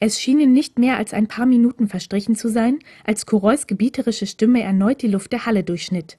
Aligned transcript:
Es 0.00 0.20
schienen 0.20 0.52
nicht 0.52 0.78
mehr 0.78 0.96
als 0.96 1.12
ein 1.12 1.26
paar 1.26 1.46
Minuten 1.46 1.88
verstrichen 1.88 2.36
zu 2.36 2.48
sein, 2.48 2.78
als 3.04 3.26
Kurois 3.26 3.66
gebieterische 3.66 4.26
Stimme 4.26 4.62
erneut 4.62 5.02
die 5.02 5.08
Luft 5.08 5.32
der 5.32 5.44
Halle 5.44 5.64
durchschnitt. 5.64 6.18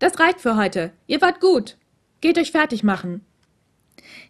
Das 0.00 0.18
reicht 0.18 0.40
für 0.40 0.56
heute. 0.56 0.92
Ihr 1.06 1.20
wart 1.20 1.40
gut. 1.40 1.78
Geht 2.20 2.38
euch 2.38 2.50
fertig 2.50 2.82
machen. 2.82 3.20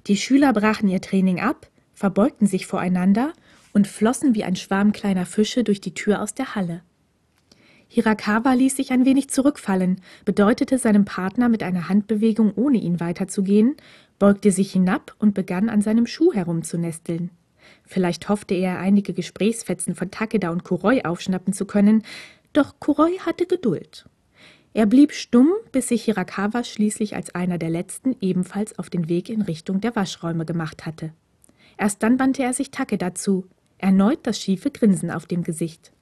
Die 0.06 0.16
Schüler 0.16 0.52
brachen 0.52 0.88
ihr 0.88 1.00
Training 1.00 1.40
ab, 1.40 1.70
verbeugten 1.94 2.46
sich 2.46 2.66
voreinander 2.66 3.32
und 3.72 3.88
flossen 3.88 4.34
wie 4.34 4.44
ein 4.44 4.56
Schwarm 4.56 4.92
kleiner 4.92 5.24
Fische 5.24 5.64
durch 5.64 5.80
die 5.80 5.94
Tür 5.94 6.20
aus 6.20 6.34
der 6.34 6.54
Halle. 6.54 6.82
Hirakawa 7.88 8.52
ließ 8.52 8.76
sich 8.76 8.90
ein 8.90 9.04
wenig 9.04 9.30
zurückfallen, 9.30 10.00
bedeutete 10.24 10.78
seinem 10.78 11.04
Partner 11.04 11.48
mit 11.48 11.62
einer 11.62 11.88
Handbewegung, 11.88 12.52
ohne 12.54 12.78
ihn 12.78 13.00
weiterzugehen, 13.00 13.76
beugte 14.18 14.50
sich 14.50 14.72
hinab 14.72 15.14
und 15.18 15.34
begann 15.34 15.68
an 15.68 15.80
seinem 15.80 16.06
Schuh 16.06 16.32
herumzunesteln. 16.32 17.30
Vielleicht 17.84 18.28
hoffte 18.28 18.54
er, 18.54 18.78
einige 18.78 19.12
Gesprächsfetzen 19.12 19.94
von 19.94 20.10
Takeda 20.10 20.50
und 20.50 20.64
Kuroi 20.64 21.02
aufschnappen 21.04 21.52
zu 21.52 21.66
können, 21.66 22.02
doch 22.52 22.74
Kuroi 22.80 23.18
hatte 23.18 23.46
Geduld. 23.46 24.06
Er 24.72 24.86
blieb 24.86 25.12
stumm, 25.12 25.52
bis 25.70 25.88
sich 25.88 26.04
Hirakawa 26.04 26.64
schließlich 26.64 27.14
als 27.14 27.34
einer 27.34 27.58
der 27.58 27.70
letzten 27.70 28.16
ebenfalls 28.20 28.78
auf 28.78 28.90
den 28.90 29.08
Weg 29.08 29.28
in 29.28 29.42
Richtung 29.42 29.80
der 29.80 29.94
Waschräume 29.94 30.44
gemacht 30.44 30.84
hatte. 30.84 31.12
Erst 31.76 32.02
dann 32.02 32.18
wandte 32.18 32.42
er 32.42 32.52
sich 32.52 32.70
Takeda 32.70 33.14
zu, 33.14 33.46
erneut 33.78 34.20
das 34.24 34.40
schiefe 34.40 34.70
Grinsen 34.70 35.10
auf 35.10 35.26
dem 35.26 35.44
Gesicht. 35.44 35.92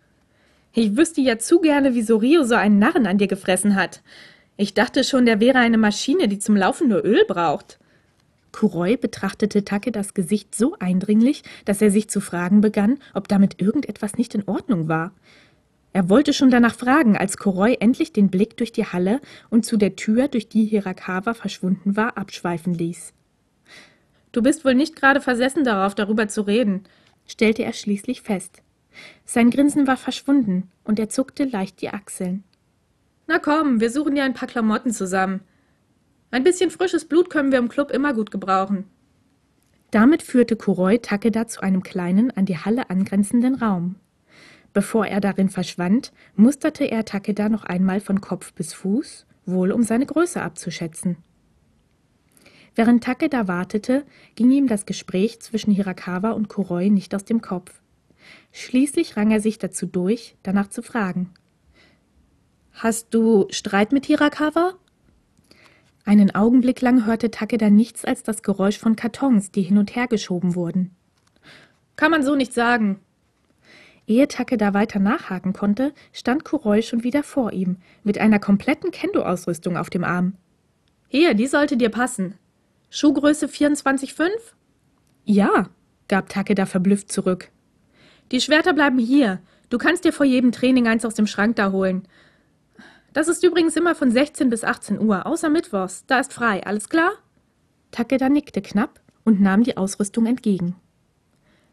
Ich 0.73 0.97
wüsste 0.97 1.21
ja 1.21 1.39
zu 1.39 1.61
gerne, 1.61 1.95
wieso 1.95 2.17
Rio 2.17 2.45
so 2.45 2.55
einen 2.55 2.79
Narren 2.79 3.07
an 3.07 3.19
dir 3.19 3.29
gefressen 3.29 3.75
hat. 3.77 4.03
Ich 4.57 4.73
dachte 4.73 5.05
schon, 5.05 5.27
der 5.27 5.41
wäre 5.41 5.59
eine 5.59 5.79
Maschine, 5.79 6.29
die 6.29 6.39
zum 6.39 6.57
Laufen 6.57 6.89
nur 6.89 7.05
Öl 7.05 7.25
braucht. 7.27 7.79
Kuroi 8.53 8.97
betrachtete 8.97 9.65
Takedas 9.65 10.15
Gesicht 10.15 10.55
so 10.55 10.77
eindringlich, 10.79 11.43
dass 11.65 11.83
er 11.83 11.91
sich 11.91 12.09
zu 12.09 12.21
fragen 12.21 12.61
begann, 12.61 12.99
ob 13.15 13.29
damit 13.29 13.61
irgendetwas 13.61 14.17
nicht 14.19 14.35
in 14.35 14.47
Ordnung 14.47 14.89
war. 14.89 15.13
Er 15.95 16.09
wollte 16.09 16.33
schon 16.33 16.51
danach 16.51 16.75
fragen, 16.75 17.17
als 17.17 17.37
Kuroi 17.37 17.75
endlich 17.75 18.13
den 18.13 18.31
Blick 18.31 18.57
durch 18.57 18.73
die 18.73 18.87
Halle 18.87 19.21
und 19.51 19.67
zu 19.67 19.77
der 19.77 19.97
Tür, 19.97 20.29
durch 20.29 20.49
die 20.49 20.65
Hirakawa 20.65 21.35
verschwunden 21.35 21.97
war, 21.97 22.17
abschweifen 22.17 22.73
ließ. 22.73 23.13
Du 24.33 24.43
bist 24.43 24.65
wohl 24.65 24.75
nicht 24.75 24.97
gerade 24.97 25.21
versessen 25.21 25.65
darauf, 25.65 25.95
darüber 25.95 26.29
zu 26.29 26.43
reden, 26.43 26.85
stellte 27.27 27.65
er 27.65 27.75
schließlich 27.75 28.23
fest. 28.23 28.63
Sein 29.25 29.51
Grinsen 29.51 29.87
war 29.87 29.99
verschwunden 29.99 30.71
und 30.85 30.99
er 30.99 31.09
zuckte 31.09 31.45
leicht 31.45 31.81
die 31.83 31.91
Achseln. 31.91 32.45
Na 33.27 33.39
komm, 33.39 33.81
wir 33.81 33.91
suchen 33.91 34.15
dir 34.15 34.25
ein 34.25 34.35
paar 34.35 34.49
Klamotten 34.49 34.93
zusammen. 34.93 35.41
Ein 36.33 36.45
bisschen 36.45 36.71
frisches 36.71 37.05
Blut 37.05 37.29
können 37.29 37.53
wir 37.53 37.59
im 37.59 37.69
Club 37.69 37.91
immer 37.91 38.15
gut 38.15 38.31
gebrauchen. 38.31 38.87
Damit 39.91 40.23
führte 40.23 40.57
Kuroi 40.57 40.97
Takeda 40.97 41.47
zu 41.47 41.61
einem 41.61 41.83
kleinen, 41.83 42.31
an 42.31 42.47
die 42.47 42.57
Halle 42.57 42.89
angrenzenden 42.89 43.55
Raum. 43.55 43.97
Bevor 44.73 45.07
er 45.07 45.21
darin 45.21 45.51
verschwand, 45.51 46.11
musterte 46.35 46.85
er 46.91 47.05
Takeda 47.05 47.51
noch 47.51 47.65
einmal 47.65 48.01
von 48.01 48.23
Kopf 48.23 48.55
bis 48.55 48.73
Fuß, 48.73 49.27
wohl 49.45 49.73
um 49.73 49.83
seine 49.83 50.07
Größe 50.07 50.41
abzuschätzen. 50.41 51.19
Während 52.75 53.05
Takeda 53.05 53.47
wartete, 53.47 54.07
ging 54.35 54.51
ihm 54.51 54.69
das 54.69 54.87
Gespräch 54.87 55.39
zwischen 55.41 55.73
Hirakawa 55.73 56.31
und 56.31 56.49
Kuroi 56.49 56.89
nicht 56.89 57.15
aus 57.15 57.27
dem 57.27 57.43
Kopf. 57.43 57.83
Schließlich 58.53 59.19
rang 59.19 59.33
er 59.33 59.41
sich 59.41 59.59
dazu 59.59 59.85
durch, 59.85 60.37
danach 60.43 60.69
zu 60.69 60.81
fragen. 60.81 61.29
Hast 62.73 63.13
du 63.13 63.49
Streit 63.51 63.93
mit 63.93 64.07
Hirakawa? 64.07 64.79
Einen 66.05 66.35
Augenblick 66.35 66.81
lang 66.81 67.07
hörte 67.07 67.31
Takeda 67.31 67.71
nichts 67.71 68.05
als 68.05 68.23
das 68.23 68.43
Geräusch 68.43 68.79
von 68.79 68.97
Kartons, 68.97 69.51
die 69.51 69.63
hin 69.63 69.79
und 69.79 69.95
her 69.95 70.09
geschoben 70.09 70.55
wurden. 70.55 70.95
Kann 71.97 72.11
man 72.11 72.23
so 72.23 72.35
nicht 72.35 72.53
sagen. 72.53 73.01
Ehe 74.07 74.27
Takeda 74.27 74.75
weiter 74.75 74.99
nachhaken 74.99 75.53
konnte, 75.53 75.93
stand 76.13 76.45
Kuroi 76.45 76.83
schon 76.83 77.05
wieder 77.05 77.23
vor 77.23 77.53
ihm, 77.53 77.77
mit 78.03 78.19
einer 78.19 78.41
kompletten 78.41 78.91
Kendo-Ausrüstung 78.91 79.77
auf 79.77 79.91
dem 79.91 80.03
Arm. 80.03 80.35
Hier, 81.09 81.35
die 81.35 81.47
sollte 81.47 81.77
dir 81.77 81.91
passen. 81.91 82.35
Schuhgröße 82.91 83.47
24,5? 83.47 84.29
Ja, 85.25 85.69
gab 86.09 86.29
Takeda 86.29 86.67
verblüfft 86.67 87.13
zurück. 87.13 87.51
Die 88.33 88.41
Schwerter 88.41 88.73
bleiben 88.73 88.99
hier. 88.99 89.41
Du 89.71 89.79
kannst 89.79 90.05
dir 90.05 90.13
vor 90.13 90.27
jedem 90.27 90.53
Training 90.53 90.89
eins 90.89 91.05
aus 91.05 91.15
dem 91.15 91.27
Schrank 91.27 91.57
da 91.57 91.71
holen. 91.71 92.09
Das 93.13 93.29
ist 93.29 93.45
übrigens 93.45 93.77
immer 93.77 93.95
von 93.95 94.11
16 94.11 94.49
bis 94.49 94.65
18 94.65 95.01
Uhr, 95.01 95.27
außer 95.27 95.51
Mittwochs. 95.51 96.05
Da 96.07 96.21
ist 96.21 96.33
frei, 96.33 96.65
alles 96.65 96.89
klar? 96.89 97.13
Takeda 97.91 98.29
nickte 98.29 98.63
knapp 98.63 99.01
und 99.25 99.41
nahm 99.41 99.65
die 99.65 99.77
Ausrüstung 99.77 100.27
entgegen. 100.27 100.77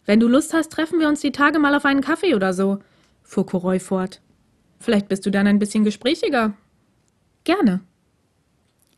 Wenn 0.05 0.19
du 0.19 0.27
Lust 0.27 0.53
hast, 0.53 0.71
treffen 0.71 0.99
wir 0.99 1.07
uns 1.07 1.21
die 1.21 1.31
Tage 1.31 1.59
mal 1.59 1.75
auf 1.75 1.85
einen 1.85 2.01
Kaffee 2.01 2.35
oder 2.35 2.53
so, 2.53 2.79
fuhr 3.23 3.45
Koroi 3.45 3.79
fort. 3.79 4.21
Vielleicht 4.79 5.07
bist 5.07 5.25
du 5.25 5.31
dann 5.31 5.47
ein 5.47 5.59
bisschen 5.59 5.83
gesprächiger. 5.83 6.53
Gerne. 7.43 7.81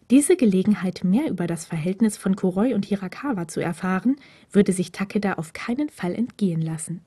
Diese 0.09 0.35
Gelegenheit, 0.35 1.03
mehr 1.03 1.29
über 1.29 1.47
das 1.47 1.65
Verhältnis 1.65 2.17
von 2.17 2.35
Koroi 2.35 2.73
und 2.73 2.85
Hirakawa 2.85 3.47
zu 3.47 3.61
erfahren, 3.61 4.17
würde 4.51 4.73
sich 4.73 4.91
Takeda 4.91 5.33
auf 5.33 5.53
keinen 5.53 5.89
Fall 5.89 6.15
entgehen 6.15 6.61
lassen. 6.61 7.01